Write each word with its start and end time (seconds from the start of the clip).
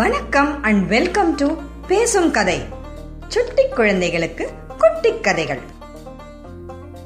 வணக்கம் 0.00 0.62
and 0.62 0.88
welcome 0.88 1.34
to 1.34 1.54
பேசும் 1.86 2.30
கதை. 2.30 2.64
சுட்டி 3.28 3.68
குழந்தைகளுக்கு 3.68 4.50
குட்டி 4.78 5.20
கதைகள். 5.20 5.58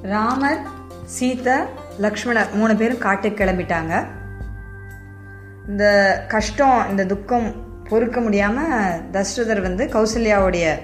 ராமர் 0.02 0.62
சீதா 1.04 1.66
லக்ஷ்மணர் 2.00 2.52
மூணு 2.52 2.76
பேரும் 2.76 2.98
காட்டுக்கு 2.98 3.44
கிளம்பிட்டாங்க. 3.44 4.06
இந்த 5.68 5.86
கஷ்டம் 6.28 6.84
இந்த 6.90 7.04
துக்கம் 7.04 7.54
பொறுக்க 7.88 8.20
முடியாம 8.20 8.56
தசரதர் 9.12 9.60
வந்து 9.60 9.84
கௌசல்யாவுடைய 9.84 10.78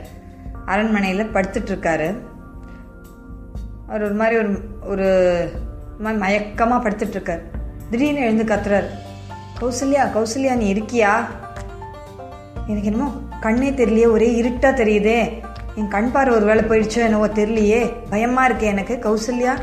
அரண்மனையில் 0.67 1.33
படுத்துட்டு 1.33 1.73
இருக்காரு. 1.75 2.19
அவர் 3.89 4.03
ஒரு 4.03 4.15
மாதிரி 4.15 4.37
ஒரு 4.37 4.59
ஒரு 4.87 5.09
மாதிரி 5.99 6.21
மயக்கமாக 6.21 6.89
படுத்துட்டு 6.89 7.09
இருக்கார். 7.09 7.43
திடீர்னு 7.91 8.21
எழுந்து 8.21 8.45
கத்துறாரு. 8.45 8.87
கௌசல்யா 9.61 10.11
கௌசல்யா 10.15 10.57
நீ 10.57 10.75
இருக்கியா? 10.75 11.13
எனக்கு 12.71 12.91
என்னமோ 12.91 13.11
கண்ணே 13.41 13.71
தெரியலையே 13.71 14.11
ஒரே 14.11 14.29
இருட்டா 14.43 14.71
தெரியுதே. 14.81 15.19
என் 15.75 15.89
கண் 15.89 16.11
பார்வை 16.11 16.35
ஒரு 16.37 16.47
வேலை 16.47 16.65
போயிடுச்சோ 16.65 17.01
என்னவோ 17.07 17.27
தெரியலையே. 17.27 17.93
பயமா 18.11 18.45
இருக்கு 18.45 18.67
எனக்கு 18.67 18.95
கௌசல்யா. 19.07 19.55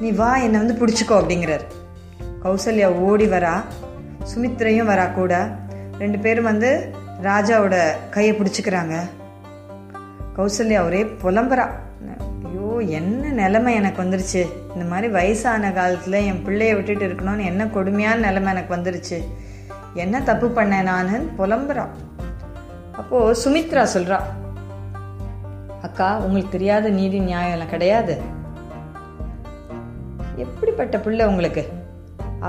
நீ 0.00 0.10
வா 0.10 0.36
என்னை 0.36 0.60
வந்து 0.60 0.76
பிடிச்சிக்கோ 0.80 1.14
அப்படிங்கிறார். 1.20 1.64
கௌசல்யா 2.42 2.86
ஓடி 2.86 3.26
வரா. 3.26 3.54
சுமித்ரையும் 4.32 4.90
வரா 4.90 5.12
கூட. 5.12 5.48
ரெண்டு 5.98 6.18
பேரும் 6.18 6.44
வந்து 6.44 6.70
ராஜாவோட 7.22 7.76
கையை 8.10 8.32
பிடிச்சிக்கிறாங்க. 8.36 8.94
கௌசல்யா 10.36 10.84
ஒரே 10.84 11.02
புலம்புறா. 11.02 11.66
ஐயோ 12.44 12.68
என்ன 12.98 13.28
நிலைமை 13.42 13.74
எனக்கு 13.74 14.02
வந்துருச்சு. 14.02 14.42
இந்த 14.74 14.86
மாதிரி 14.88 15.08
வயசான 15.08 15.72
காலத்தில் 15.72 16.18
என் 16.30 16.42
பிள்ளைய 16.46 16.74
விட்டுட்டு 16.74 17.06
இருக்கணும்னு 17.06 17.44
என்ன 17.44 17.66
கொடுமையான 17.66 18.18
நிலைமை 18.26 18.50
எனக்கு 18.52 18.76
வந்துருச்சு. 18.76 19.18
என்ன 19.94 20.22
தப்பு 20.22 20.46
பண்ணேன் 20.48 20.88
நான்? 20.90 21.30
புலம்புறான் 21.38 21.92
அப்போ 23.00 23.18
சுமித்ரா 23.42 23.84
சொல்றா 23.94 24.18
அக்கா 25.86 26.08
உங்களுக்கு 26.24 26.54
தெரியாத 26.56 26.90
நீதி 26.98 27.18
நியாயம் 27.28 27.54
எல்லாம் 27.54 27.72
கிடையாது. 27.72 28.14
எப்படிப்பட்ட 30.44 30.98
பிள்ளை 31.06 31.24
உங்களுக்கு? 31.30 31.62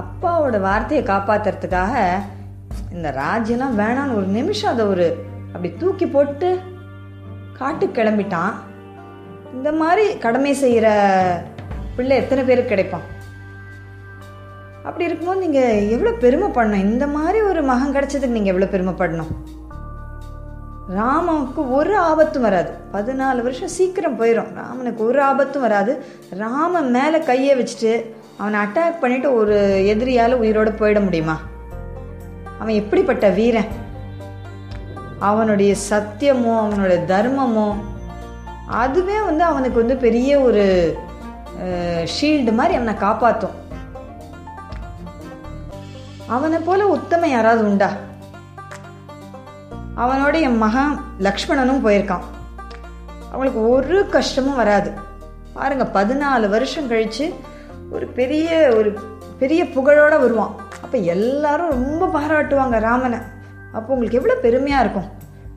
அப்பாவோட 0.01 0.59
வார்த்தையை 0.67 1.01
காப்பாத்துறதுக்காக 1.09 1.95
இந்த 2.95 3.09
ராஜ்யம்லாம் 3.23 3.79
வேணான்னு 3.81 4.17
ஒரு 4.19 4.27
நிமிஷம் 4.37 4.71
அதை 4.73 4.85
ஒரு 4.93 5.07
அப்படி 5.51 5.69
தூக்கி 5.81 6.07
போட்டு 6.13 6.49
காட்டுக்கு 7.59 7.97
கிளம்பிட்டான். 7.97 8.55
இந்த 9.57 9.71
மாதிரி 9.81 10.05
கடமை 10.25 10.53
செய்கிற 10.63 10.87
பிள்ளை 11.97 12.15
எத்தனை 12.21 12.41
பேருக்கு 12.47 12.73
கிடைப்பான்? 12.73 13.05
அப்படி 14.87 15.05
இருக்கும்போது 15.07 15.43
நீங்கள் 15.45 15.85
எவ்வளோ 15.95 16.13
பெருமைப்படணும்? 16.23 16.87
இந்த 16.89 17.05
மாதிரி 17.17 17.41
ஒரு 17.51 17.63
மகன் 17.71 17.95
கிடைச்சதுக்கு 17.95 18.37
நீங்கள் 18.37 18.53
எவ்வளோ 18.53 18.71
பெருமைப்படணும்? 18.73 19.33
ராமனுக்கு 20.93 21.61
ஒரு 21.77 21.93
ஆபத்தும் 21.97 22.45
வராது. 22.47 22.71
பதினாலு 22.93 23.41
வருஷம் 23.45 23.71
சீக்கிரம் 23.77 24.17
போயிடும் 24.19 24.51
ராமனுக்கு 24.59 25.01
ஒரு 25.07 25.19
ஆபத்தும் 25.21 25.65
வராது. 25.67 25.93
ராமன் 26.43 26.89
மேலே 26.89 27.19
கையை 27.19 27.53
வச்சுட்டு 27.59 27.93
அவனை 28.37 28.57
அட்டாக் 28.65 29.01
பண்ணிட்டு 29.01 29.29
ஒரு 29.33 29.57
எதிரியால் 29.93 30.39
உயிரோடு 30.43 30.71
போயிட 30.71 30.99
முடியுமா? 31.03 31.37
அவன் 32.59 32.79
எப்படிப்பட்ட 32.81 33.25
வீரன்? 33.29 33.71
அவனுடைய 35.19 35.73
சத்தியமோ 35.89 36.53
அவனுடைய 36.63 37.01
தர்மமோ 37.13 37.67
அதுவே 38.83 39.17
வந்து 39.21 39.43
அவனுக்கு 39.43 39.81
வந்து 39.83 39.97
பெரிய 40.07 40.39
ஒரு 40.39 40.63
ஷீல்டு 42.15 42.53
மாதிரி 42.59 42.75
அவனை 42.75 42.95
காப்பாற்றும் 43.05 43.55
அவனை 46.27 46.59
போல 46.59 46.87
உத்தம 46.87 47.27
யாராவது 47.27 47.63
உண்டா? 47.69 47.89
அவனோட 50.03 50.35
என் 50.41 50.57
மகன் 50.57 50.93
லக்ஷ்மணனும் 51.19 51.83
போயிருக்கான். 51.85 52.25
அவளுக்கு 53.31 53.69
ஒரு 53.69 54.09
கஷ்டமும் 54.09 54.55
வராது. 54.55 54.89
பாருங்க 55.53 55.85
பதினாலு 55.93 56.49
வருஷம் 56.49 56.89
கழிச்சு 56.89 57.25
ஒரு 57.91 58.05
பெரிய 58.05 58.73
ஒரு 58.77 58.89
பெரிய 59.39 59.63
புகழோட 59.63 60.13
வருவான். 60.19 60.55
அப்போ 60.83 60.97
எல்லாரும் 60.97 61.69
ரொம்ப 61.69 62.09
பாராட்டுவாங்க 62.15 62.79
ராமனை. 62.79 63.19
அப்போ 63.73 63.93
உங்களுக்கு 63.93 64.19
எவ்வளோ 64.19 64.35
பெருமையாக 64.45 64.83
இருக்கும். 64.83 65.09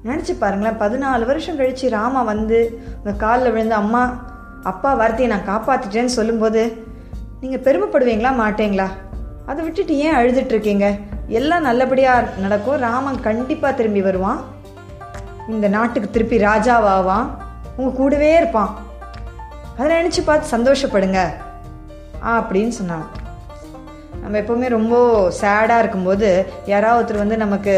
நினச்சி 0.04 0.32
பாருங்களேன் 0.38 0.80
பதினாலு 0.82 1.24
வருஷம் 1.24 1.58
கழிச்சு 1.58 1.86
ராமா 1.88 2.22
வந்து 2.22 2.80
உங்கள் 2.96 3.20
காலில் 3.24 3.52
விழுந்து 3.52 3.74
அம்மா 3.74 4.02
அப்பா 4.62 4.94
வார்த்தையை 4.94 5.28
நான் 5.34 5.48
காப்பாற்றிட்டேன்னு 5.50 6.16
சொல்லும்போது 6.18 6.62
நீங்கள் 7.40 7.64
பெருமைப்படுவீங்களா 7.66 8.32
மாட்டீங்களா? 8.42 8.88
அதை 9.46 9.64
விட்டுட்டு 9.64 9.96
ஏன் 9.96 10.14
அழுதுட்டு 10.14 10.54
இருக்கீங்க? 10.56 10.86
எல்லாம் 11.28 11.62
நல்லபடியாக 11.62 12.26
நடக்கும். 12.40 12.80
ராமன் 12.80 13.20
கண்டிப்பாக 13.20 13.74
திரும்பி 13.74 14.02
வருவான். 14.02 14.40
இந்த 15.48 15.68
நாட்டுக்கு 15.68 16.10
திருப்பி 16.10 16.38
ராஜாவாவான். 16.38 17.26
உங்கள் 17.76 17.96
கூடவே 17.96 18.36
இருப்பான். 18.36 18.78
அதை 19.78 19.96
நினச்சி 19.96 20.22
பார்த்து 20.24 20.56
சந்தோஷப்படுங்க. 20.56 21.20
அப்படின்னு 22.26 22.72
சொன்னாங்க 22.80 23.06
நம்ம 24.22 24.38
எப்போவுமே 24.38 24.68
ரொம்ப 24.68 24.96
சேடாக 25.40 25.78
இருக்கும்போது 25.78 26.46
யாராவது 26.66 27.14
ஒருத்தர் 27.14 27.18
வந்து 27.18 27.36
நமக்கு 27.36 27.74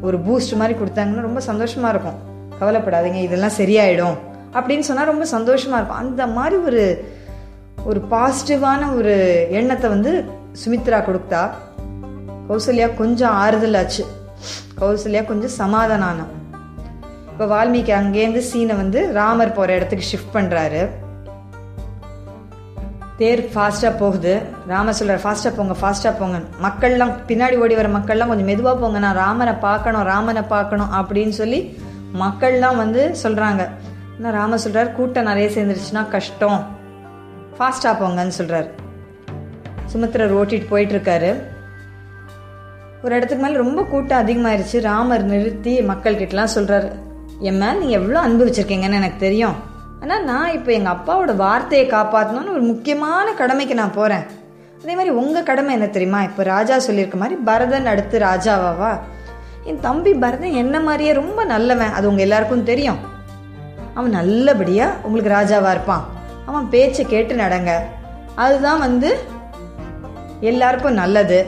ஒரு 0.00 0.18
பூஸ்ட் 0.18 0.56
மாதிரி 0.56 0.78
கொடுத்தாங்கன்னா 0.78 1.20
ரொம்ப 1.20 1.40
சந்தோஷமாக 1.40 1.92
இருக்கும். 1.94 2.18
கவலைப்படாதீங்க 2.60 3.14
இதெல்லாம் 3.14 3.58
சரியாயிடும். 3.58 4.16
அப்படின்னு 4.52 4.86
சொன்னால் 4.88 5.06
ரொம்ப 5.06 5.24
சந்தோஷமாக 5.24 5.82
இருக்கும். 5.82 6.02
அந்த 6.06 6.26
மாதிரி 6.26 6.56
ஒரு 6.56 7.12
ஒரு 7.84 8.00
பாசிட்டிவான 8.10 8.96
ஒரு 8.96 9.46
எண்ணத்தை 9.50 9.90
வந்து 9.90 10.24
சுமித்ரா 10.64 10.98
கொடுத்தா 11.04 11.50
கௌசல்யா 12.52 12.86
கொஞ்சம் 13.00 13.34
ஆறுதல் 13.42 13.76
ஆச்சு 13.80 14.02
கௌசல்யா 14.78 15.20
கொஞ்சம் 15.28 15.52
சமாதானம் 15.60 16.08
ஆனான் 16.08 16.32
இப்போ 17.30 17.44
வால்மீகி 17.52 17.92
அங்கேருந்து 17.98 18.40
சீனை 18.48 18.74
வந்து 18.80 19.00
ராமர் 19.18 19.54
போகிற 19.58 19.76
இடத்துக்கு 19.78 20.08
ஷிஃப்ட் 20.10 20.34
பண்ணுறாரு 20.34 20.80
தேர் 23.20 23.42
ஃபாஸ்ட்டாக 23.52 23.92
போகுது. 24.00 24.32
ராமர் 24.72 24.96
சொல்கிறார் 24.98 25.22
ஃபாஸ்ட்டாக 25.24 25.52
போங்க 25.58 25.74
ஃபாஸ்ட்டாக 25.80 26.12
போங்க. 26.20 26.38
மக்கள்லாம் 26.64 27.12
பின்னாடி 27.30 27.56
ஓடி 27.62 27.74
வர 27.80 27.88
மக்கள்லாம் 27.96 28.30
கொஞ்சம் 28.32 28.50
மெதுவாக 28.50 28.76
போங்க 28.82 29.00
நான் 29.04 29.18
ராமனை 29.22 29.54
பார்க்கணும் 29.66 30.04
ராமனை 30.10 30.42
பார்க்கணும் 30.54 30.92
அப்படின்னு 31.00 31.34
சொல்லி 31.40 31.60
மக்கள்லாம் 32.24 32.80
வந்து 32.82 33.04
சொல்கிறாங்க 33.22 33.64
ஆனால் 34.16 34.36
ராமர் 34.38 34.64
சொல்கிறார் 34.64 34.90
கூட்டம் 34.98 35.28
நிறைய 35.30 35.48
சேர்ந்துருச்சுன்னா 35.56 36.04
கஷ்டம். 36.16 36.60
ஃபாஸ்ட்டாக 37.58 37.94
போங்கன்னு 38.02 38.38
சொல்கிறார் 38.40 38.68
சுமித்ரர் 39.94 40.36
ஓட்டிட்டு 40.40 40.70
போயிட்டு 40.74 40.96
இருக்காரு. 40.98 41.32
ஒரு 43.04 43.14
இடத்துக்கு 43.16 43.44
மேலே 43.44 43.56
ரொம்ப 43.62 43.82
கூட்டம் 43.82 44.20
அதிகமாயிருச்சு. 44.22 44.80
ராமர் 44.80 45.24
நிறுத்தி 45.30 45.72
மக்கள்கிட்டலாம் 45.90 46.52
சொல்கிறாரு 46.56 46.88
என் 47.48 47.58
மேலே 47.60 47.72
நீங்கள் 47.78 47.98
எவ்வளோ 48.00 48.18
அன்பு 48.18 48.42
வச்சுருக்கீங்கன்னு 48.46 48.98
எனக்கு 49.00 49.18
தெரியும். 49.18 49.56
ஆனால் 50.02 50.24
நான் 50.24 50.52
இப்போ 50.52 50.72
எங்கள் 50.72 50.92
அப்பாவோட 50.92 51.32
வார்த்தையை 51.36 51.86
காப்பாற்றணும்னு 51.88 52.54
ஒரு 52.56 52.60
முக்கியமான 52.60 53.32
கடமைக்கு 53.40 53.74
நான் 53.74 53.96
போகிறேன் 53.98 54.24
அதே 54.82 54.94
மாதிரி 54.98 55.10
உங்கள் 55.20 55.46
கடமை 55.48 55.72
என்ன 55.74 55.86
தெரியுமா? 55.86 56.22
இப்போ 56.22 56.42
ராஜா 56.42 56.78
சொல்லியிருக்க 56.78 57.18
மாதிரி 57.18 57.40
பரதன் 57.48 57.86
அடுத்து 57.86 58.18
ராஜாவாவா? 58.18 58.92
என் 59.64 59.80
தம்பி 59.80 60.12
பரதன் 60.14 60.58
என்ன 60.62 60.80
மாதிரியே 60.80 61.12
ரொம்ப 61.12 61.44
நல்லவன். 61.44 61.92
அது 61.92 62.08
உங்கள் 62.08 62.24
எல்லாருக்கும் 62.24 62.68
தெரியும். 62.70 63.00
அவன் 63.94 64.10
நல்லபடியாக 64.10 64.96
உங்களுக்கு 65.02 65.34
ராஜாவாக 65.34 65.70
இருப்பான். 65.70 66.04
அவன் 66.46 66.68
பேச்சை 66.68 67.04
கேட்டு 67.06 67.34
நடங்க. 67.34 67.72
அதுதான் 68.34 68.78
வந்து 68.78 69.10
எல்லாருக்கும் 70.40 71.00
நல்லது. 71.02 71.40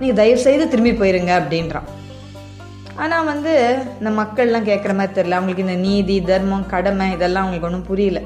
நீங்கள் 0.00 0.18
தயவு 0.20 0.40
செய்து 0.40 0.68
திரும்பி 0.68 0.92
போயிருங்க 0.92 1.32
அப்படின்றான். 1.40 1.88
ஆனால் 2.96 3.24
வந்து 3.24 3.52
இந்த 3.98 4.10
மக்கள்லாம் 4.10 4.68
கேட்குற 4.70 4.94
மாதிரி 4.94 5.14
தெரியல. 5.18 5.36
அவங்களுக்கு 5.38 5.66
இந்த 5.66 5.74
நீதி 5.74 6.22
தர்மம் 6.22 6.66
கடமை 6.66 7.12
இதெல்லாம் 7.12 7.44
அவங்களுக்கு 7.44 7.68
ஒன்றும் 7.68 7.88
புரியல. 7.90 8.20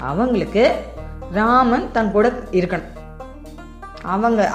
அவங்களுக்கு 0.00 0.64
ராமன் 1.32 1.90
தன் 1.92 2.12
கூட 2.12 2.28
இருக்கணும். 2.50 2.88
அவங்க 4.02 4.50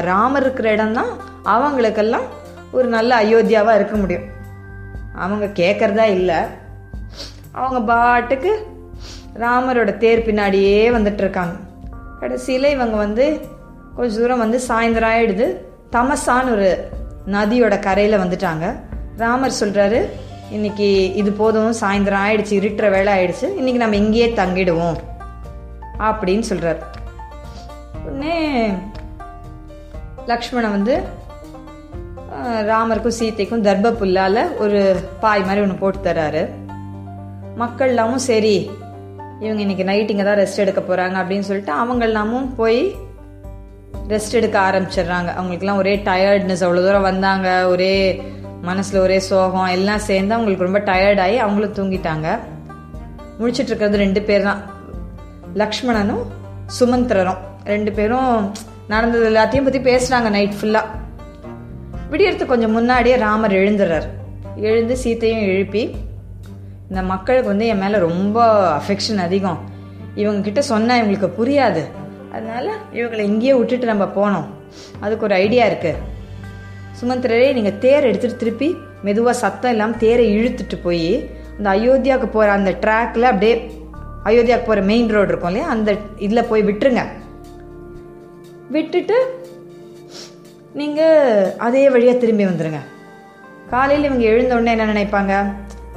ராமர் 0.00 0.42
இருக்கிற 0.42 0.70
இடம்தான் 0.70 1.12
அவங்களுக்கெல்லாம் 1.42 2.26
ஒரு 2.72 2.88
நல்ல 2.88 3.10
அயோத்தியாவாக 3.22 3.78
இருக்க 3.80 3.96
முடியும். 3.96 4.26
அவங்க 5.14 5.46
கேட்குறதா 5.46 6.06
இல்லை. 6.16 6.40
அவங்க 7.52 7.80
பாட்டுக்கு 7.92 8.52
ராமரோட 9.34 9.96
தேர் 9.96 10.26
பின்னாடியே 10.26 10.80
வந்துட்டு 10.96 11.22
இருக்காங்க. 11.24 11.54
கடைசியில் 12.20 12.74
இவங்க 12.76 12.96
வந்து 12.96 13.24
கொஞ்சம் 13.96 14.20
தூரம் 14.20 14.38
வந்து 14.38 14.60
சாயந்தரம் 14.68 15.12
ஆயிடுது. 15.14 15.46
தமசான்னு 15.94 16.52
ஒரு 16.54 16.70
நதியோட 17.34 17.74
கரையில் 17.86 18.22
வந்துட்டாங்க. 18.22 18.64
ராமர் 19.22 19.60
சொல்கிறாரு 19.60 20.00
இன்னைக்கு 20.56 20.88
இது 21.20 21.30
போதும் 21.40 21.72
சாயந்தரம் 21.80 22.24
ஆயிடுச்சு 22.26 22.54
இருட்டுற 22.58 22.86
வேலை 22.94 23.10
ஆயிடுச்சு 23.16 23.46
இன்னைக்கு 23.60 23.80
நம்ம 23.82 23.96
இங்கேயே 24.02 24.28
தங்கிடுவோம். 24.40 24.98
அப்படின்னு 26.08 26.44
சொல்கிறார் 26.50 26.80
உடனே 28.04 28.36
லக்ஷ்மணன் 30.32 30.76
வந்து 30.76 30.94
ராமருக்கும் 32.70 33.18
சீத்தைக்கும் 33.18 33.64
தர்ப 33.68 33.94
புல்லால் 34.00 34.42
ஒரு 34.64 34.80
பாய் 35.22 35.46
மாதிரி 35.46 35.64
ஒன்று 35.64 35.82
போட்டு 35.82 36.00
தர்றாரு. 36.08 36.42
மக்கள்லாமும் 37.62 38.26
சரி 38.30 38.56
இவங்க 39.44 39.60
இன்னைக்கு 39.64 39.84
நைட் 39.88 40.10
இங்கே 40.12 40.24
தான் 40.28 40.40
ரெஸ்ட் 40.40 40.62
எடுக்க 40.64 40.80
போகிறாங்க 40.80 41.16
அப்படின்னு 41.22 41.48
சொல்லிட்டு 41.48 41.72
அவங்கள்லாமும் 41.82 42.48
போய் 42.60 42.80
ரெஸ்ட் 44.12 44.36
எடுக்க 44.38 44.56
ஆரம்பிச்சிடுறாங்க. 44.68 45.30
அவங்களுக்குலாம் 45.38 45.80
ஒரே 45.82 45.94
டயர்ட்னஸ் 46.08 46.64
அவ்வளோ 46.66 46.82
தூரம் 46.86 47.08
வந்தாங்க. 47.10 47.48
ஒரே 47.72 47.94
மனசில் 48.68 49.02
ஒரே 49.06 49.18
சோகம் 49.28 49.72
எல்லாம் 49.76 50.06
சேர்ந்து 50.08 50.34
அவங்களுக்கு 50.36 50.66
ரொம்ப 50.68 50.80
டயர்டாகி 50.90 51.36
அவங்களும் 51.44 51.76
தூங்கிட்டாங்க. 51.78 52.28
முழிச்சிட்டு 53.40 53.70
இருக்கிறது 53.72 54.02
ரெண்டு 54.04 54.20
பேர் 54.28 54.46
தான் 54.48 54.62
லக்ஷ்மணனும் 55.62 56.24
சுமந்திரரும். 56.78 57.42
ரெண்டு 57.74 57.90
பேரும் 57.98 58.32
நடந்தது 58.94 59.26
எல்லாத்தையும் 59.30 59.66
பற்றி 59.68 59.80
பேசுகிறாங்க 59.90 60.28
நைட் 60.36 60.58
ஃபுல்லாக 60.58 60.96
விடியறதுக்கு 62.12 62.52
கொஞ்சம் 62.52 62.76
முன்னாடியே 62.76 63.16
ராமர் 63.26 63.54
எழுந்துடுறார் 63.60 64.06
எழுந்து 64.68 64.94
சீத்தையும் 65.04 65.46
எழுப்பி 65.52 65.82
இந்த 66.90 67.00
மக்களுக்கு 67.12 67.52
வந்து 67.52 67.66
என் 67.72 67.82
மேலே 67.84 67.98
ரொம்ப 68.08 68.38
அஃபெக்ஷன் 68.80 69.20
அதிகம். 69.24 69.58
இவங்க 70.22 70.40
கிட்ட 70.46 70.60
சொன்னால் 70.72 71.00
இவங்களுக்கு 71.00 71.28
புரியாது. 71.38 71.82
அதனால் 72.34 72.70
இவங்களை 72.98 73.22
இங்கேயே 73.30 73.54
விட்டுட்டு 73.58 73.86
நம்ம 73.92 74.04
போனோம். 74.18 74.48
அதுக்கு 75.04 75.26
ஒரு 75.28 75.34
ஐடியா 75.44 75.64
இருக்குது 75.70 76.00
சுமந்திரரே 77.00 77.48
நீங்கள் 77.56 77.78
தேர் 77.84 78.08
எடுத்துகிட்டு 78.10 78.42
திருப்பி 78.42 78.68
மெதுவாக 79.06 79.40
சத்தம் 79.42 79.72
இல்லாமல் 79.74 80.00
தேரை 80.04 80.24
இழுத்துட்டு 80.36 80.76
போய் 80.86 81.10
அந்த 81.58 81.68
அயோத்தியாவுக்கு 81.76 82.28
போகிற 82.36 82.52
அந்த 82.58 82.70
ட்ராக்ல 82.84 83.30
அப்படியே 83.32 83.54
அயோத்தியாவுக்கு 84.28 84.70
போகிற 84.70 84.82
மெயின் 84.90 85.12
ரோடு 85.14 85.30
இருக்கும் 85.32 85.50
இல்லையா? 85.50 85.68
அந்த 85.74 85.90
இதில் 86.26 86.48
போய் 86.50 86.66
விட்டுருங்க. 86.68 87.02
விட்டுட்டு 88.74 89.18
நீங்கள் 90.80 91.52
அதே 91.66 91.84
வழியாக 91.94 92.18
திரும்பி 92.22 92.44
வந்துடுங்க 92.48 92.80
காலையில் 93.72 94.08
இவங்க 94.08 94.24
எழுந்தோடனே 94.32 94.74
என்ன 94.74 94.88
நினைப்பாங்க? 94.92 95.32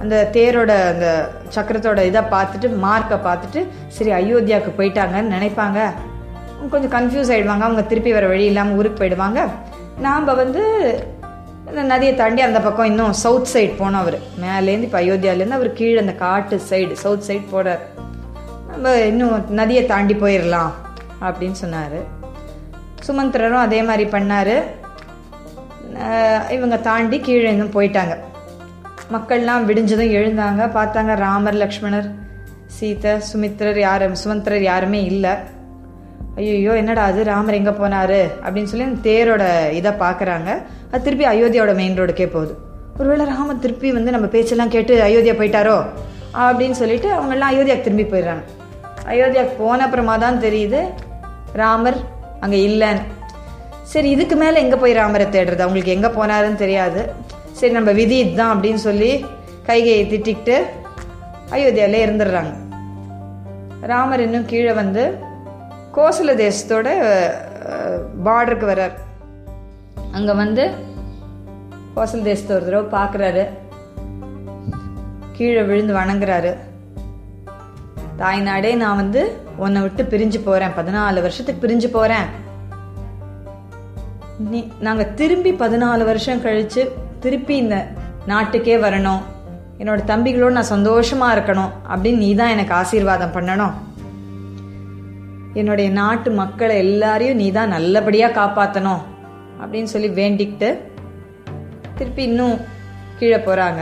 அந்த 0.02 0.16
தேரோட 0.36 0.72
அந்த 0.92 1.08
சக்கரத்தோட 1.56 2.02
இதை 2.12 2.22
பார்த்துட்டு 2.36 2.70
மார்க்கை 2.86 3.18
பார்த்துட்டு 3.28 3.62
சரி 3.98 4.12
அயோத்தியாவுக்கு 4.20 4.72
போயிட்டாங்கன்னு 4.80 5.36
நினைப்பாங்க. 5.38 5.80
கொஞ்சம் 6.70 6.94
கன்ஃபியூஸ் 6.96 7.32
ஆகிடுவாங்க 7.34 7.66
அவங்க 7.68 7.84
திருப்பி 7.84 8.12
வர 8.14 8.28
வழி 8.28 8.46
இல்லாமல் 8.46 8.76
ஊருக்கு 8.76 9.00
போயிடுவாங்க. 9.02 9.40
நாம் 10.00 10.26
வந்து 10.26 10.64
இந்த 11.70 11.82
நதியை 11.82 12.16
தாண்டி 12.16 12.42
அந்த 12.42 12.60
பக்கம் 12.62 12.86
இன்னும் 12.86 13.14
சவுத் 13.14 13.50
சைடு 13.54 13.74
போனோம் 13.80 14.02
அவர். 14.04 14.18
மேலேருந்து 14.44 14.88
இப்போ 14.88 15.00
அயோத்தியாலேருந்து 15.02 15.58
அவர் 15.60 15.74
கீழே 15.74 16.00
அந்த 16.00 16.14
காட்டு 16.14 16.62
சைடு 16.70 16.94
சவுத் 17.04 17.28
சைடு 17.28 17.44
போகிறார் 17.52 17.84
நம்ம 18.72 18.96
இன்னும் 19.12 19.54
நதியை 19.60 19.86
தாண்டி 19.86 20.14
போயிடலாம் 20.14 20.72
அப்படின்னு 21.22 21.60
சொன்னார். 21.64 22.00
சுமந்திரரும் 23.08 23.66
அதே 23.68 23.82
மாதிரி 23.84 24.06
பண்ணார். 24.10 24.56
இவங்க 26.50 26.78
தாண்டி 26.78 27.20
கீழே 27.20 27.50
இன்னும் 27.50 27.74
போயிட்டாங்க. 27.76 28.14
மக்கள்லாம் 29.14 29.66
விடிஞ்சதும் 29.70 30.14
எழுந்தாங்க. 30.20 30.62
பார்த்தாங்க 30.78 31.16
ராமர் 31.16 31.58
லக்ஷ்மணர் 31.64 32.10
சீதை 32.66 33.12
சுமித்ரர் 33.32 33.80
யாரும் 33.80 34.16
சுமந்திரர் 34.16 34.62
யாருமே 34.62 35.04
இல்லை. 35.04 35.34
ஐயோ 36.38 36.74
என்னடா 36.82 37.04
அது? 37.04 37.24
ராமர் 37.24 37.58
எங்கே 37.60 37.74
போனாரு? 37.82 38.20
அப்படின்னு 38.44 38.70
சொல்லி 38.72 38.86
அந்த 38.86 39.02
தேரோட 39.10 39.44
இதை 39.80 39.92
பார்க்குறாங்க. 40.04 40.50
அது 40.92 41.04
திருப்பி 41.04 41.26
அயோத்தியாவோட 41.26 41.76
மெயின் 41.80 41.98
ரோடுக்கே 42.00 42.28
போகுது. 42.36 42.54
ஒருவேளை 43.00 43.26
ராமர் 43.26 43.60
திருப்பி 43.60 43.92
வந்து 43.92 44.12
நம்ம 44.12 44.28
பேச்செல்லாம் 44.28 44.72
கேட்டு 44.76 44.94
அயோத்தியா 45.08 45.36
போயிட்டாரோ? 45.40 45.78
அப்படின்னு 46.46 46.78
சொல்லிட்டு 46.82 47.10
அவங்கெல்லாம் 47.18 47.52
அயோத்தியாவுக்கு 47.54 47.88
திரும்பி 47.88 48.06
போயிடுறாங்க. 48.12 48.44
அயோத்தியாவுக்கு 49.14 49.56
போன 49.58 49.84
அப்புறமா 49.86 50.18
தான் 50.18 50.42
தெரியுது 50.46 50.82
ராமர் 51.62 51.98
அங்கே 52.40 52.60
இல்லைன்னு. 52.70 53.04
சரி 53.94 54.10
இதுக்கு 54.10 54.36
மேலே 54.36 54.60
எங்கே 54.60 54.76
போய் 54.76 54.94
ராமரை 54.94 55.26
தேடுறது? 55.26 55.64
அவங்களுக்கு 55.66 55.96
எங்கே 55.96 56.08
போனாருன்னு 56.08 56.56
தெரியாது. 56.56 57.02
சரி 57.52 57.74
நம்ம 57.74 57.92
விதி 57.92 58.18
இதுதான் 58.18 58.54
அப்படின்னு 58.56 58.82
சொல்லி 58.88 59.26
கைகையை 59.68 60.04
திட்டிக்கிட்டு 60.12 60.56
அயோத்தியாவிலே 61.56 62.06
இருந்துடுறாங்க. 62.06 62.54
ராமர் 63.92 64.20
இன்னும் 64.20 64.46
கீழே 64.46 64.72
வந்து 64.72 65.04
கோசல 65.96 66.34
தேசத்தோட 66.42 66.90
பார்டருக்கு 68.26 68.66
வர்றார். 68.70 68.94
அங்கே 70.18 70.34
வந்து 70.42 70.64
கோசல 71.96 72.22
தேசத்தை 72.28 72.54
ஒரு 72.58 72.66
தடவை 72.68 72.86
பார்க்குறாரு. 72.98 73.44
கீழே 75.36 75.64
விழுந்து 75.70 75.94
வணங்குறாரு. 76.00 76.52
தாய்நாடே 78.22 78.72
நான் 78.84 79.02
வந்து 79.02 79.22
உன்னை 79.66 79.82
விட்டு 79.82 80.04
பிரிஞ்சு 80.14 80.40
போறேன். 80.48 80.76
பதினாலு 80.80 81.26
வருஷத்துக்கு 81.26 81.64
பிரிஞ்சு 81.64 81.90
போறேன். 81.98 82.28
நீ 84.52 84.60
நாங்க 84.88 85.04
திரும்பி 85.22 85.54
பதினாலு 85.64 86.04
வருஷம் 86.12 86.44
கழிச்சு 86.46 86.84
திருப்பி 87.26 87.56
இந்த 87.64 87.78
நாட்டுக்கே 88.32 88.78
வரணும். 88.88 89.22
என்னோட 89.82 90.02
தம்பிகளோடு 90.12 90.58
நான் 90.58 90.74
சந்தோஷமா 90.76 91.28
இருக்கணும் 91.36 91.72
அப்படின்னு 91.92 92.24
நீ 92.26 92.30
தான் 92.42 92.54
எனக்கு 92.56 92.74
ஆசீர்வாதம் 92.82 93.36
பண்ணணும். 93.38 93.74
என்னுடைய 95.54 95.92
நாட்டு 95.92 96.32
மக்களை 96.32 96.78
எல்லாரையும் 96.78 97.36
நீ 97.36 97.52
தான் 97.52 97.74
நல்லபடியாக 97.76 98.38
காப்பாற்றணும் 98.40 99.02
அப்படின்னு 99.62 99.94
சொல்லி 99.94 100.10
வேண்டிக்கிட்டு 100.22 100.70
திருப்பி 101.98 102.24
இன்னும் 102.24 102.58
கீழே 103.20 103.38
போகிறாங்க 103.38 103.82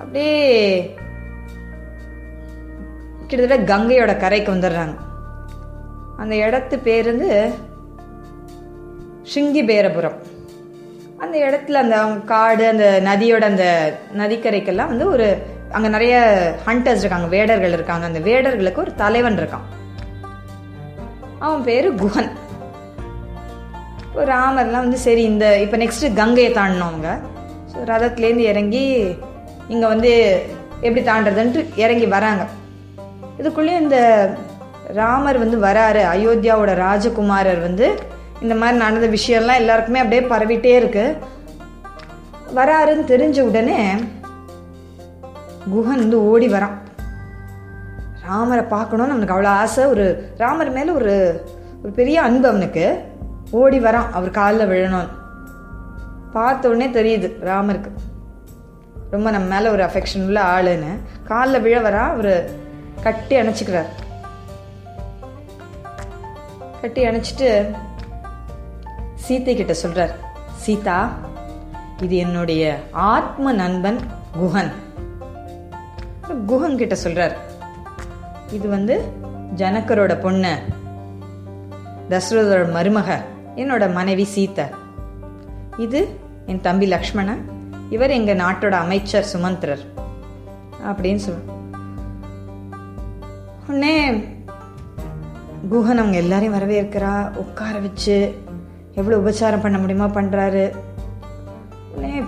அப்படியே 0.00 0.34
கிட்டத்தட்ட 3.28 3.74
கங்கையோட 3.74 4.12
கரைக்கு 4.18 4.54
வந்துடுறாங்க. 4.54 4.94
அந்த 6.16 6.34
இடத்து 6.46 6.76
பேர் 6.82 7.06
வந்து 7.06 7.30
சிங்கிபேரபுரம். 9.34 10.18
அந்த 11.18 11.36
இடத்துல 11.38 11.80
அந்த 11.84 11.96
காடு 12.24 12.64
அந்த 12.68 12.86
நதியோட 13.04 13.44
அந்த 13.52 13.66
நதிக்கரைக்கெல்லாம் 14.16 14.92
வந்து 14.92 15.06
ஒரு 15.08 15.28
அங்கே 15.70 15.88
நிறைய 15.88 16.16
ஹண்டர்ஸ் 16.66 17.04
இருக்காங்க 17.04 17.26
வேடர்கள் 17.26 17.76
இருக்காங்க. 17.78 18.06
அந்த 18.06 18.20
வேடர்களுக்கு 18.20 18.84
ஒரு 18.84 18.94
தலைவன் 18.94 19.38
இருக்கான். 19.40 19.66
அவன் 21.44 21.66
பேரு 21.68 21.88
குஹன். 22.02 22.30
இப்போ 24.06 24.24
ராமர்லாம் 24.32 24.84
வந்து 24.86 25.00
சரி 25.06 25.22
இந்த 25.32 25.46
இப்போ 25.64 25.76
நெக்ஸ்ட் 25.82 26.06
கங்கையை 26.20 26.50
தாண்டினவங்க 26.58 27.10
ஸோ 27.70 27.84
ரதத்துலேருந்து 27.90 28.44
இறங்கி 28.52 28.84
இங்கே 29.72 29.86
வந்து 29.92 30.12
எப்படி 30.86 31.02
தாண்டதுன்ட்டு 31.10 31.60
இறங்கி 31.82 32.06
வராங்க. 32.16 32.44
இதுக்குள்ளேயும் 33.40 33.84
இந்த 33.84 33.98
ராமர் 35.00 35.42
வந்து 35.42 35.58
வராரு. 35.68 36.02
அயோத்தியாவோட 36.14 36.72
ராஜகுமாரர் 36.86 37.60
வந்து 37.68 37.86
இந்த 38.44 38.54
மாதிரி 38.60 38.76
நடந்த 38.84 39.08
விஷயம்லாம் 39.16 39.60
எல்லாருக்குமே 39.62 40.02
அப்படியே 40.02 40.22
பரவிட்டே 40.32 40.74
இருக்கு. 40.80 41.04
வராருன்னு 42.58 43.04
தெரிஞ்ச 43.12 43.40
உடனே 43.50 43.78
குஹன் 45.74 46.02
வந்து 46.04 46.18
ஓடி 46.30 46.48
வரான். 46.54 46.76
ராமரை 48.26 48.64
பார்க்கணும்னு 48.64 49.12
அவனுக்கு 49.12 49.36
அவ்வளோ 49.36 49.52
ஆசை. 49.62 49.84
ஒரு 49.84 50.34
ராமர் 50.36 50.70
மேலே 50.72 50.90
ஒரு 50.90 51.14
ஒரு 51.82 51.92
பெரிய 51.92 52.22
அன்பு 52.22 52.48
அவனுக்கு. 52.48 52.84
ஓடி 53.50 53.78
வரான் 53.78 54.10
அவர் 54.10 54.30
காலில் 54.30 54.70
விழணும்னு. 54.72 55.08
பார்த்த 56.32 56.68
உடனே 56.68 56.86
தெரியுது 56.88 57.28
ராமருக்கு. 57.50 57.90
ரொம்ப 59.10 59.30
நம்ம 59.30 59.54
மேலே 59.54 59.68
ஒரு 59.68 59.82
அஃபெக்ஷன் 59.82 60.26
உள்ள 60.26 60.40
ஆளுன்னு. 60.42 60.92
காலில் 61.24 61.60
விழ 61.60 61.76
வரா 61.80 62.02
அவர் 62.14 62.34
கட்டி 63.02 63.36
அணைச்சிக்கிறார். 63.36 63.90
கட்டி 66.80 67.04
அணைச்சிட்டு 67.04 67.50
சீத்தை 69.24 69.52
கிட்ட 69.56 69.74
சொல்றார். 69.82 70.14
சீதா 70.64 71.08
இது 72.00 72.16
என்னுடைய 72.16 72.62
ஆத்ம 72.90 73.52
நண்பன் 73.52 74.00
குஹன். 74.40 74.72
குஹன் 76.48 76.80
கிட்ட 76.82 76.94
சொல்கிறார் 76.94 77.36
இது 78.52 78.68
வந்து 78.68 78.94
ஜனக்கரோட 79.56 80.20
பொண்ணு. 80.20 80.54
தசரதோட 82.10 82.64
மருமக. 82.76 83.10
என்னோட 83.56 83.84
மனைவி 83.92 84.24
சீதா 84.34 84.66
இது 85.76 86.00
என் 86.46 86.60
தம்பி 86.60 86.86
லக்ஷ்மணன் 86.86 87.42
இவர் 87.90 88.10
எங்க 88.10 88.34
நாட்டோட 88.34 88.74
அமைச்சர் 88.84 89.30
சுமந்திரர். 89.32 89.84
அப்படின்னு 90.90 91.22
சொல். 91.24 91.42
உடனே 93.68 93.96
குஹன் 95.72 96.00
அவங்க 96.02 96.16
எல்லாரையும் 96.16 96.56
வரவேற்கிறா. 96.56 97.12
உட்கார 97.36 97.74
வச்சு 97.78 98.16
எவ்வளோ 98.94 99.16
உபச்சாரம் 99.18 99.62
பண்ண 99.62 99.78
முடியுமா 99.78 100.06
பண்ணுறாரு 100.06 100.64
உடனே 101.96 102.22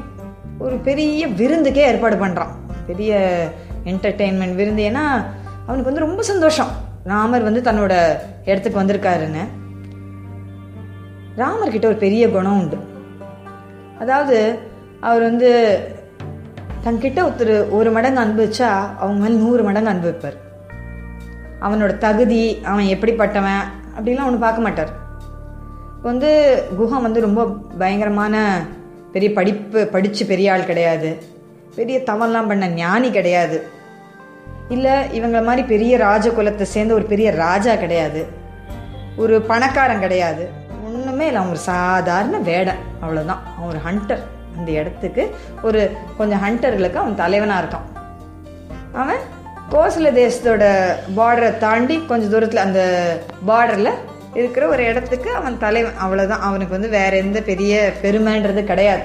ஒரு 0.59 0.77
பெரிய 0.77 1.29
விருந்துக்கே 1.41 1.85
ஏற்பாடு 1.91 2.17
பண்ணுறான் 2.17 2.53
பெரிய 2.87 3.13
என்டர்டெயின்மெண்ட் 3.85 4.55
விருந்து. 4.55 4.83
ஏன்னா 4.91 5.07
அவனுக்கு 5.67 5.91
வந்து 5.93 6.07
ரொம்ப 6.07 6.23
சந்தோஷம். 6.23 6.71
ராமர் 7.05 7.43
வந்து 7.43 7.61
தன்னோட 7.61 7.95
இடத்துக்கு 8.45 8.81
வந்திருக்காருன்னு. 8.83 9.45
ராமர்கிட்ட 11.37 11.85
ஒரு 11.85 11.95
பெரிய 11.95 12.31
குணம் 12.31 12.59
உண்டு. 12.61 12.79
அதாவது 13.99 14.59
அவர் 15.01 15.23
வந்து 15.23 15.51
தன்கிட்ட 16.85 17.19
ஒருத்தர் 17.27 17.71
ஒரு 17.71 17.91
மடங்கு 17.91 18.21
அனுபவிச்சா 18.21 18.71
அவங்க 18.99 19.25
மேலே 19.25 19.41
நூறு 19.43 19.63
மடங்கு 19.63 19.91
அனுபவிப்பார் 19.91 20.37
அவனோட 21.61 21.99
தகுதி 21.99 22.61
அவன் 22.65 22.85
எப்படிப்பட்டவன் 22.85 23.63
அப்படிலாம் 23.99 24.27
அவனு 24.27 24.39
பார்க்க 24.39 24.63
மாட்டார். 24.63 24.89
வந்து 26.03 26.63
குஹம் 26.79 27.03
வந்து 27.03 27.21
ரொம்ப 27.21 27.47
பயங்கரமான 27.79 28.67
பெரிய 29.13 29.33
படிப்பு 29.33 29.87
படித்து 29.87 30.27
பெரிய 30.27 30.53
ஆள் 30.53 30.65
கிடையாது. 30.65 31.23
பெரிய 31.75 31.99
தவம்லாம் 31.99 32.49
பண்ண 32.49 32.69
ஞானி 32.69 33.11
கிடையாது. 33.11 33.74
இல்லை 34.69 34.93
இவங்கள 35.19 35.45
மாதிரி 35.45 35.63
பெரிய 35.63 35.97
ராஜ 35.97 36.29
குலத்தை 36.29 36.63
சேர்ந்த 36.63 36.95
ஒரு 36.95 37.05
பெரிய 37.05 37.31
ராஜா 37.31 37.75
கிடையாது. 37.75 38.27
ஒரு 39.17 39.35
பணக்காரன் 39.41 40.01
கிடையாது. 40.01 40.45
ஒன்றுமே 40.87 41.27
இல்லை 41.27 41.41
அவங்க 41.41 41.55
ஒரு 41.57 41.59
சாதாரண 41.59 42.39
வேடன் 42.39 42.81
அவ்வளோதான் 43.03 43.43
அவன் 43.57 43.69
ஒரு 43.69 43.81
ஹண்டர் 43.87 44.23
அந்த 44.59 44.71
இடத்துக்கு 44.71 45.23
ஒரு 45.63 45.81
கொஞ்சம் 46.17 46.43
ஹண்டர்களுக்கு 46.45 46.95
அவன் 46.95 47.15
தலைவனாக 47.15 47.63
இருக்கான். 47.63 47.87
அவன் 48.93 49.23
கோசல 49.73 50.11
தேசத்தோட 50.21 50.65
பார்டரை 51.17 51.59
தாண்டி 51.59 51.97
கொஞ்சம் 52.07 52.31
தூரத்தில் 52.31 52.65
அந்த 52.67 52.81
பார்டரில் 53.49 53.93
இருக்கிற 54.35 54.67
ஒரு 54.67 54.85
இடத்துக்கு 54.85 55.35
அவன் 55.35 55.59
தலைவன். 55.59 55.99
அவ்வளோதான் 56.05 56.45
அவனுக்கு 56.49 56.77
வந்து 56.77 56.89
வேற 56.89 57.17
எந்த 57.17 57.41
பெரிய 57.41 57.93
பெருமைன்றது 58.03 58.65
கிடையாது. 58.65 59.03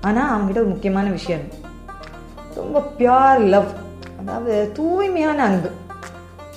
ஆனால் 0.00 0.30
அவன்கிட்ட 0.32 0.62
ஒரு 0.64 0.72
முக்கியமான 0.74 1.08
விஷயம் 1.08 1.44
ரொம்ப 2.54 2.82
பியூர் 2.98 3.38
லவ் 3.38 3.70
அதாவது 4.20 4.70
தூய்மையான 4.74 5.44
அன்பு. 5.44 5.70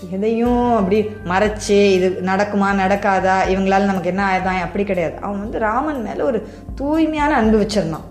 எதையும் 0.10 0.76
அப்படி 0.76 0.98
மறைச்சு 1.32 1.78
இது 1.96 2.08
நடக்குமா 2.26 2.70
நடக்காதா 2.82 3.38
இவங்களால 3.54 3.90
நமக்கு 3.92 4.12
என்ன 4.14 4.24
ஆயதான் 4.30 4.66
அப்படி 4.68 4.84
கிடையாது. 4.84 5.16
அவன் 5.22 5.40
வந்து 5.40 5.60
ராமன் 5.60 6.02
மேலே 6.02 6.22
ஒரு 6.22 6.40
தூய்மையான 6.76 7.36
அன்பு 7.36 7.58
வச்சிருந்தான். 7.62 8.08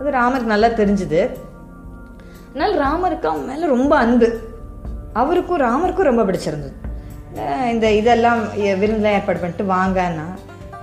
அது 0.00 0.10
ராமருக்கு 0.10 0.52
நல்லா 0.54 0.66
தெரிஞ்சுது. 0.66 1.20
அதனால் 2.50 2.76
ராமருக்கு 2.84 3.26
அவன் 3.32 3.48
மேலே 3.50 3.66
ரொம்ப 3.66 3.92
அன்பு. 3.96 4.28
அவருக்கும் 5.12 5.60
ராமருக்கும் 5.60 6.08
ரொம்ப 6.10 6.22
பிடிச்சிருந்தது. 6.22 6.76
இந்த 7.70 7.86
இதெல்லாம் 7.92 8.40
விருந்தெல்லாம் 8.82 9.18
ஏற்பாடு 9.18 9.38
பண்ணிட்டு 9.38 9.66
வாங்கன்னா 9.74 10.28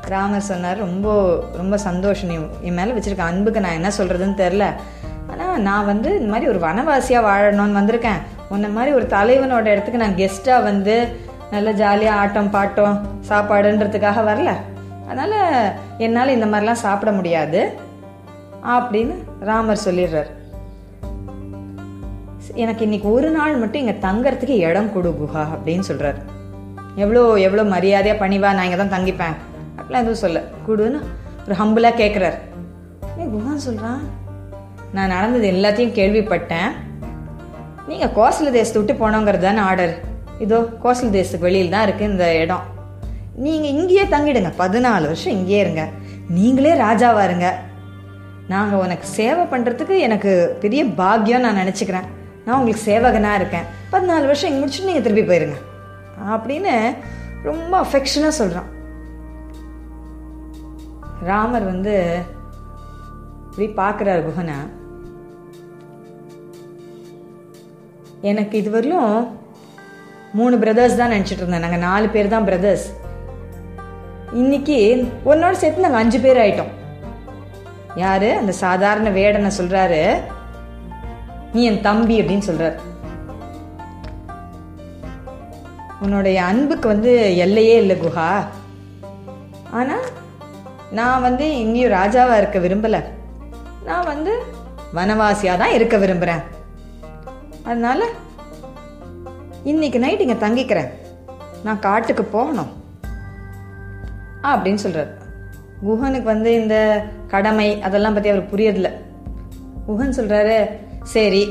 ராமர் 0.08 0.50
சொன்னார் 0.50 0.78
ரொம்ப 0.78 1.08
ரொம்ப 1.58 1.78
சந்தோஷம். 1.78 2.30
நீ 2.30 2.36
என் 2.68 2.74
மேலே 2.74 2.92
வச்சிருக்க 2.92 3.24
அன்புக்கு 3.32 3.60
நான் 3.60 3.78
என்ன 3.80 3.90
சொல்கிறதுன்னு 3.98 4.40
தெரில 4.44 4.66
நான் 5.68 5.90
வந்து 5.92 6.10
இந்த 6.20 6.30
மாதிரி 6.34 6.50
ஒரு 6.54 6.60
வனவாசியாக 6.66 7.28
வாழணும்னு 7.28 7.80
வந்திருக்கேன். 7.80 8.22
உன்ன 8.54 8.70
மாதிரி 8.76 8.92
ஒரு 8.98 9.06
தலைவனோட 9.16 9.66
இடத்துக்கு 9.74 10.04
நான் 10.04 10.20
கெஸ்ட்டாக 10.20 10.66
வந்து 10.70 10.96
நல்ல 11.54 11.72
ஜாலியாக 11.82 12.20
ஆட்டம் 12.22 12.54
பாட்டம் 12.56 12.98
சாப்பாடுன்றதுக்காக 13.30 14.24
வரல. 14.30 14.54
அதனால் 15.10 15.38
என்னால் 16.06 16.36
இந்த 16.36 16.48
மாதிரிலாம் 16.52 16.84
சாப்பிட 16.86 17.12
முடியாது 17.20 17.62
அப்படின்னு 18.76 19.16
ராமர் 19.50 19.86
சொல்லிடுறார். 19.88 20.32
எனக்கு 22.64 22.84
இன்னைக்கு 22.88 23.08
ஒரு 23.18 23.30
நாள் 23.38 23.62
மட்டும் 23.62 23.82
இங்கே 23.84 23.96
தங்கறதுக்கு 24.08 24.56
இடம் 24.68 24.92
கொடு 24.94 25.10
குஹா 25.22 25.44
அப்படின்னு 25.54 25.86
சொல்றாரு. 25.90 26.20
எவ்வளோ 27.04 27.24
எவ்வளோ 27.48 27.64
மரியாதையாக 27.76 28.22
பணிவா 28.24 28.52
நான் 28.58 28.68
இங்கே 28.68 28.80
தான் 28.82 28.96
தங்கிப்பேன். 28.96 29.36
அப்படிலாம் 29.78 30.04
எதுவும் 30.04 30.24
சொல்ல 30.26 30.40
குடுன்னு 30.68 31.00
ஒரு 31.48 31.56
ஹம்புலாக 31.60 32.00
கேட்குறார் 32.02 32.38
ஏ 33.20 33.26
குஹான்னு 33.34 33.66
சொல்கிறான் 33.68 34.00
நான் 34.96 35.14
நடந்தது 35.16 35.48
எல்லாத்தையும் 35.54 35.98
கேள்விப்பட்டேன். 36.00 36.72
நீங்கள் 37.90 38.14
கோசல 38.18 38.52
தேசத்தை 38.58 38.80
விட்டு 38.82 38.96
போனோங்கிறது 39.02 39.46
தானே 39.48 39.62
ஆர்டர் 39.70 39.94
இதோ 40.46 40.58
கோசல 40.84 41.10
தேசத்துக்கு 41.18 41.48
வெளியில் 41.48 41.74
தான் 41.76 41.86
இருக்குது 41.88 42.12
இந்த 42.14 42.26
இடம். 42.44 42.66
நீங்கள் 43.46 43.74
இங்கேயே 43.78 44.04
தங்கிடுங்க. 44.14 44.52
பதினாலு 44.64 45.06
வருஷம் 45.12 45.36
இங்கேயே 45.38 45.60
இருங்க. 45.64 45.84
நீங்களே 46.38 46.74
ராஜாவா 46.86 47.24
இருங்க. 47.30 47.50
நாங்கள் 48.54 48.82
உனக்கு 48.84 49.08
சேவை 49.18 49.44
பண்ணுறதுக்கு 49.54 49.96
எனக்கு 50.08 50.32
பெரிய 50.64 50.82
பாக்கியம் 51.02 51.46
நான் 51.46 51.62
நினச்சிக்கிறேன். 51.64 52.08
நான் 52.46 52.58
உங்களுக்கு 52.58 52.84
சேவகனாக 52.90 53.40
இருக்கேன். 53.40 53.68
பதினாலு 53.94 54.26
வருஷம் 54.32 54.50
இங்கே 54.50 54.62
முடிச்சுட்டு 54.62 54.90
நீங்கள் 54.90 55.06
திருப்பி 55.08 55.26
போயிருங்க. 55.32 55.58
அப்படின்னு 56.34 56.74
ரொம்ப 57.50 57.74
அஃபெக்ஷனாக 57.86 58.38
சொல்கிறான் 58.42 58.70
ராமர் 61.30 61.66
வந்து 61.74 61.94
இப்படி 63.60 63.76
பார்க்குறாரு 63.78 64.22
குகனை 64.26 64.56
எனக்கு 68.30 68.56
இதுவரையிலும் 68.62 69.14
மூணு 70.40 70.56
பிரதர்ஸ் 70.64 70.98
தான் 71.00 71.14
நினச்சிட்டு 71.14 71.44
இருந்தேன். 71.44 71.64
நாங்கள் 71.66 71.84
நாலு 71.86 72.08
பேர் 72.16 72.30
தான் 72.34 72.46
பிரதர்ஸ் 72.50 72.86
இன்னைக்கு 74.42 74.78
ஒன்னோட 75.32 75.52
சேர்த்து 75.62 75.86
நாங்கள் 75.86 76.02
அஞ்சு 76.02 76.20
பேர் 76.26 76.42
ஆயிட்டோம். 76.44 76.72
யாரு? 78.04 78.30
அந்த 78.42 78.56
சாதாரண 78.62 79.10
வேடனை 79.18 79.52
சொல்றாரு. 79.60 80.02
நீ 81.56 81.64
என் 81.72 81.84
தம்பி 81.90 82.22
அப்படின்னு 82.22 82.50
சொல்றாரு. 82.52 82.78
உன்னுடைய 86.06 86.38
அன்புக்கு 86.52 86.88
வந்து 86.96 87.14
எல்லையே 87.48 87.76
இல்லை 87.84 87.98
குஹா 88.06 88.32
ஆனா 89.80 90.00
நான் 91.00 91.28
வந்து 91.30 91.46
இங்கேயும் 91.66 91.98
ராஜாவா 92.00 92.36
இருக்க 92.38 92.60
விரும்பலை. 92.60 93.04
நான் 93.88 94.10
வந்து 94.14 94.32
வனவாசியாக 94.98 95.62
தான் 95.62 95.76
இருக்க 95.78 95.96
விரும்புகிறேன் 96.04 96.44
அதனால் 97.68 98.06
இன்னைக்கு 99.72 100.00
நைட் 100.04 100.24
இங்கே 100.26 100.38
தங்கிக்கிறேன். 100.44 100.90
நான் 101.66 101.84
காட்டுக்கு 101.86 102.24
போகணும். 102.36 102.72
அப்படின்னு 104.50 104.82
சொல்கிறார் 104.84 105.12
குஹனுக்கு 105.88 106.28
வந்து 106.34 106.52
இந்த 106.62 106.76
கடமை 107.34 107.68
அதெல்லாம் 107.88 108.16
பற்றி 108.16 108.32
அவர் 108.34 108.52
புரியறதில்ல. 108.52 108.92
குஹன் 109.88 110.18
சொல்கிறாரு 110.20 110.58
சரி 111.14 111.44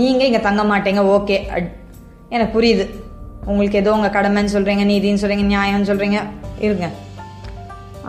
நீங்கள் 0.00 0.28
இங்கே 0.28 0.40
தங்க 0.48 0.62
மாட்டீங்க 0.70 1.04
ஓகே. 1.16 1.38
எனக்கு 2.34 2.52
புரியுது. 2.56 2.86
உங்களுக்கு 3.50 3.80
ஏதோ 3.82 3.92
உங்கள் 3.96 4.16
கடமைன்னு 4.16 4.54
சொல்கிறீங்க 4.54 4.86
நீதின்னு 4.92 5.22
சொல்கிறீங்க 5.22 5.46
நியாயம்னு 5.52 5.90
சொல்கிறீங்க 5.90 6.20
இருங்க. 6.66 6.88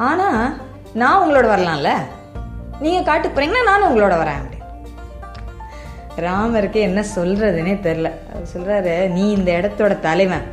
ஆனால் 0.08 0.56
நான் 1.02 1.22
உங்களோட 1.24 1.48
வரலாம்ல. 1.54 1.92
நீங்கள் 2.84 3.06
காட்டுக்கு 3.10 3.36
போகிறீங்கன்னா 3.36 3.64
நானும் 3.72 3.90
உங்களோட 3.90 4.16
வரேன் 4.22 4.46
ராமருக்கு 6.26 6.80
என்ன 6.88 7.02
சொல்கிறதுனே 7.16 7.74
தெரில 7.86 8.08
அவர் 8.32 8.50
சொல்கிறாரு 8.54 8.94
நீ 9.16 9.24
இந்த 9.36 9.50
இடத்தோட 9.60 9.94
தலைவன். 10.08 10.46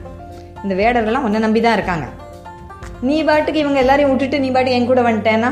இந்த 0.65 0.75
வேடர்கள்லாம் 0.81 1.27
உன்னை 1.27 1.41
நம்பி 1.45 1.61
தான் 1.65 1.77
இருக்காங்க. 1.79 2.07
நீ 3.09 3.17
பாட்டுக்கு 3.29 3.63
இவங்க 3.63 3.79
எல்லாரையும் 3.85 4.13
விட்டுட்டு 4.13 4.39
நீ 4.45 4.49
பாட்டுக்கு 4.55 4.79
என் 4.79 4.89
கூட 4.91 5.03
வந்துட்டேன்னா 5.09 5.51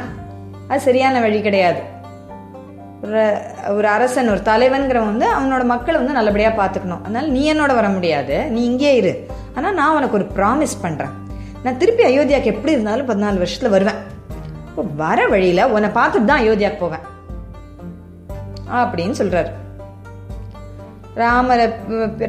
அது 0.68 0.84
சரியான 0.86 1.20
வழி 1.24 1.40
கிடையாது. 1.46 1.80
ஒரு 3.04 3.24
ஒரு 3.76 3.86
அரசன் 3.96 4.30
ஒரு 4.34 4.40
தலைவன்கிறவன் 4.50 5.10
வந்து 5.12 5.26
அவனோட 5.36 5.64
மக்களை 5.72 5.96
வந்து 6.00 6.18
நல்லபடியாக 6.18 6.58
பார்த்துக்கணும். 6.60 7.02
அதனால 7.04 7.26
நீ 7.36 7.42
என்னோட 7.52 7.72
வர 7.80 7.88
முடியாது. 7.96 8.36
நீ 8.54 8.62
இங்கே 8.70 8.92
இரு. 9.00 9.12
ஆனால் 9.56 9.76
நான் 9.80 9.96
உனக்கு 9.98 10.18
ஒரு 10.20 10.28
ப்ராமிஸ் 10.38 10.76
பண்ணுறேன் 10.84 11.14
நான் 11.64 11.80
திருப்பி 11.82 12.04
அயோத்தியாவுக்கு 12.10 12.54
எப்படி 12.54 12.74
இருந்தாலும் 12.76 13.10
பதினாலு 13.10 13.42
வருஷத்தில் 13.42 13.74
வருவேன். 13.76 14.00
இப்போ 14.74 14.84
வர 15.02 15.20
வழியில் 15.32 15.70
உன்னை 15.74 15.88
பார்த்துட்டு 15.96 16.28
தான் 16.28 16.40
அயோத்தியாவுக்கு 16.42 16.84
போவேன். 16.84 17.04
அப்படின்னு 18.78 19.14
சொல்கிறாரு 19.18 19.50
ராமரை 21.22 21.66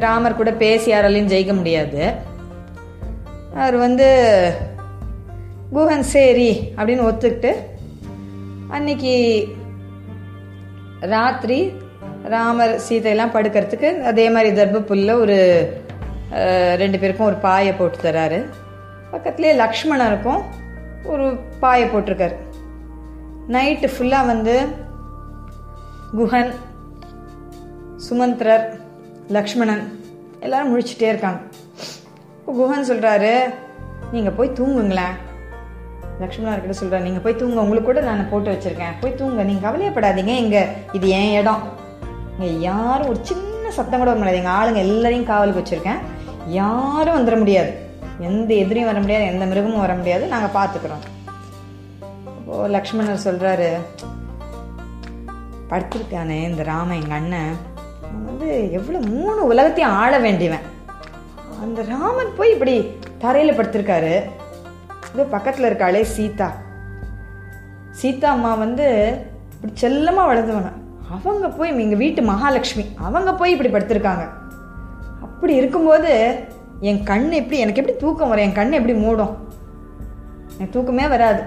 ராமர் 0.04 0.36
கூட 0.40 0.50
பேசி 0.60 0.88
யாராலையும் 0.90 1.30
ஜெயிக்க 1.32 1.52
முடியாது. 1.58 2.02
அவர் 3.60 3.76
வந்து 3.84 4.08
குஹன் 5.76 6.06
சரி 6.12 6.50
அப்படின்னு 6.76 7.06
ஒத்துக்கிட்டு 7.08 7.52
அன்னைக்கு 8.76 9.14
ராத்திரி 11.14 11.58
ராமர் 12.34 12.74
சீதையெல்லாம் 12.86 13.34
படுக்கிறதுக்கு 13.36 13.90
அதே 14.10 14.26
மாதிரி 14.36 14.52
தர்ப்புல்ல 14.60 15.16
ஒரு 15.24 15.38
ரெண்டு 16.82 17.00
பேருக்கும் 17.00 17.30
ஒரு 17.30 17.40
பாயை 17.46 17.72
போட்டு 17.80 17.98
தராரு. 18.06 18.40
பக்கத்துலேயே 19.12 19.52
லக்ஷ்மணருக்கும் 19.62 20.40
ஒரு 21.12 21.26
பாயை 21.62 21.84
போட்டிருக்காரு. 21.90 22.36
நைட்டு 23.54 23.88
ஃபுல்லாக 23.94 24.30
வந்து 24.32 24.54
குஹன் 26.18 26.52
சுமந்திரர் 28.06 28.66
லக்ஷ்மணன் 29.36 29.84
எல்லாரும் 30.44 30.70
முழிச்சுட்டே 30.72 31.08
இருக்காங்க. 31.12 31.40
இப்போ 32.38 32.52
குஹன் 32.58 32.88
சொல்கிறாரு 32.90 33.32
நீங்கள் 34.14 34.36
போய் 34.38 34.56
தூங்குங்களேன். 34.58 35.16
லக்ஷ்மணர் 36.22 36.62
கிட்ட 36.64 36.74
சொல்கிறார் 36.80 37.06
நீங்கள் 37.06 37.24
போய் 37.24 37.40
தூங்க 37.40 37.64
உங்களுக்கு 37.64 37.88
கூட 37.88 38.02
நான் 38.08 38.28
போட்டு 38.32 38.52
வச்சுருக்கேன். 38.52 38.94
போய் 39.00 39.18
தூங்க 39.20 39.42
நீங்கள் 39.48 39.66
கவலையப்படாதீங்க 39.66 40.34
இங்கே 40.44 40.62
இது 40.98 41.08
என் 41.20 41.34
இடம். 41.40 41.64
இங்கே 42.36 42.50
யாரும் 42.68 43.10
ஒரு 43.12 43.20
சின்ன 43.30 43.70
சத்தம் 43.78 44.00
கூட 44.00 44.10
வர 44.10 44.18
முடியாது. 44.20 44.40
எங்கள் 44.42 44.56
ஆளுங்க 44.58 44.80
எல்லாரையும் 44.86 45.30
காவலுக்கு 45.32 45.62
வச்சுருக்கேன். 45.62 46.00
யாரும் 46.60 47.16
வந்துட 47.18 47.38
முடியாது. 47.42 47.72
எந்த 48.20 48.54
எதிரியும் 48.54 48.88
வர 48.88 49.00
முடியாது 49.00 49.24
எந்த 49.24 49.44
மிருகமும் 49.44 49.84
வர 49.84 49.94
முடியாது 49.94 50.26
நாங்கள் 50.26 50.56
பார்த்துக்குறோம் 50.58 51.04
அப்போது 52.26 52.72
லக்ஷ்மணர் 52.74 53.24
சொல்கிறாரு 53.24 53.70
படுத்திருக்கானே 55.70 56.38
இந்த 56.48 56.62
ராம 56.62 56.96
எங்கள் 56.96 57.18
அண்ணன். 57.18 57.54
அவன் 58.02 58.24
வந்து 58.24 58.72
எவ்வளோ 58.72 58.98
மூணு 58.98 59.44
உலகத்தையும் 59.44 59.92
ஆள 59.92 60.18
வேண்டியவன். 60.18 60.66
அந்த 61.62 61.82
ராமன் 61.82 62.36
போய் 62.36 62.50
இப்படி 62.50 62.90
தரையில் 63.18 63.56
படுத்திருக்காரு. 63.58 64.14
இது 65.12 65.24
பக்கத்தில் 65.24 65.68
இருக்காளே 65.70 66.02
சீதா. 66.02 66.48
சீதா 67.90 68.30
அம்மா 68.30 68.54
வந்து 68.54 68.86
இப்படி 69.54 69.72
செல்லமாக 69.74 70.34
வளர்ந்தவங்க. 70.34 70.72
அவங்க 71.10 71.48
போய் 71.48 71.80
எங்கள் 71.84 72.02
வீட்டு 72.04 72.22
மகாலட்சுமி 72.22 72.84
அவங்க 72.96 73.34
போய் 73.34 73.54
இப்படி 73.56 73.70
படுத்திருக்காங்க. 73.72 74.24
அப்படி 75.22 75.54
இருக்கும்போது 75.54 76.12
என் 76.80 77.02
கண் 77.02 77.30
எப்படி 77.30 77.58
எனக்கு 77.58 77.80
எப்படி 77.80 77.98
தூக்கம் 77.98 78.28
வரும்? 78.28 78.44
என் 78.44 78.52
கண் 78.52 78.72
எப்படி 78.72 78.98
மூடும்? 78.98 79.36
எனக்கு 80.56 80.70
தூக்கமே 80.70 81.08
வராது. 81.08 81.42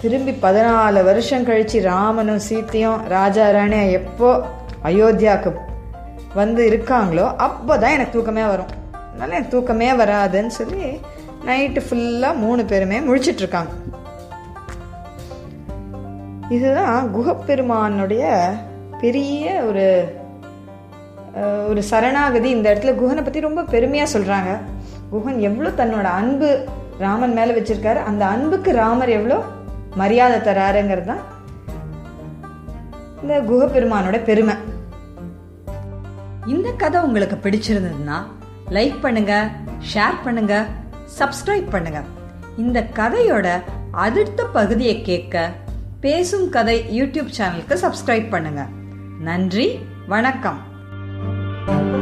திரும்பி 0.00 0.30
பதினாலு 0.30 1.04
வருஷம் 1.04 1.46
கழிச்சு 1.46 1.82
ராமனும் 1.82 2.40
சீத்தையும் 2.48 3.02
ராஜா 3.08 3.48
ராணியா 3.48 3.90
எப்போ 3.90 4.46
அயோத்தியாவுக்கு 4.84 5.52
வந்து 6.34 6.68
இருக்காங்களோ 6.68 7.36
அப்போ 7.36 7.78
தான் 7.78 7.90
எனக்கு 7.90 8.12
தூக்கமே 8.12 8.44
வரும். 8.44 8.66
அதனால 9.08 9.34
எனக்கு 9.34 9.50
தூக்கமே 9.50 9.92
வராதுன்னு 9.92 10.46
சொல்லி 10.46 11.00
நைட்டு 11.46 11.82
ஃபுல்லாக 11.90 12.36
மூணு 12.36 12.64
பேருமே 12.64 12.98
முழிச்சிட்டு 12.98 13.42
இருக்காங்க. 13.42 13.70
இதுதான் 16.48 17.10
குகப்பெருமானுடைய 17.12 18.52
பெரிய 19.00 19.62
ஒரு 19.62 20.16
ஒரு 21.70 21.82
சரணாகதி. 21.90 22.48
இந்த 22.56 22.66
இடத்துல 22.72 22.92
குஹனை 23.00 23.22
பற்றி 23.26 23.40
ரொம்ப 23.48 23.62
பெருமையாக 23.74 24.12
சொல்கிறாங்க 24.14 24.50
குஹன் 25.12 25.38
எவ்வளோ 25.48 25.70
தன்னோட 25.80 26.08
அன்பு 26.20 26.48
ராமன் 27.04 27.36
மேலே 27.38 27.52
வச்சுருக்காரு. 27.58 28.00
அந்த 28.10 28.22
அன்புக்கு 28.34 28.70
ராமர் 28.82 29.12
எவ்வளோ 29.18 29.38
மரியாதை 30.00 30.38
தராருங்கிறது 30.48 31.08
தான் 31.12 31.22
இந்த 33.22 33.34
குகப்பெருமானோட 33.48 34.18
பெருமை. 34.28 34.54
இந்த 36.52 36.68
கதை 36.82 37.00
உங்களுக்கு 37.06 37.36
பிடிச்சிருந்ததுன்னா 37.44 38.18
லைக் 38.76 38.96
பண்ணுங்க 39.04 39.34
ஷேர் 39.92 40.18
பண்ணுங்க 40.24 40.54
சப்ஸ்கிரைப் 41.18 41.68
பண்ணுங்க. 41.74 42.00
இந்த 42.62 42.78
கதையோட 42.98 43.46
அடுத்த 44.04 44.40
பகுதியை 44.56 44.96
கேட்க 45.08 45.44
பேசும் 46.04 46.46
கதை 46.56 46.76
யூடியூப் 46.98 47.32
சேனலுக்கு 47.38 47.76
சப்ஸ்கிரைப் 47.84 48.28
பண்ணுங்க. 48.34 48.62
நன்றி 49.28 49.66
வணக்கம். 50.14 50.60
Thank 51.64 51.96
you. 51.96 52.01